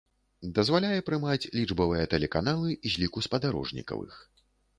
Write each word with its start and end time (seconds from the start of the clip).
Дазваляе 0.59 1.01
прымаць 1.09 1.49
лічбавыя 1.57 2.07
тэлеканалы 2.15 2.71
з 2.95 3.03
ліку 3.03 3.25
спадарожнікавых. 3.27 4.13